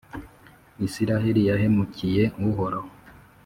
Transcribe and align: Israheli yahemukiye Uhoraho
Israheli 0.87 1.41
yahemukiye 1.49 2.23
Uhoraho 2.47 2.89